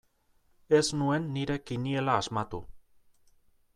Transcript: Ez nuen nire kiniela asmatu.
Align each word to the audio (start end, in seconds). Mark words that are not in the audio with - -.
Ez 0.77 0.81
nuen 1.01 1.27
nire 1.35 1.57
kiniela 1.71 2.17
asmatu. 2.23 2.65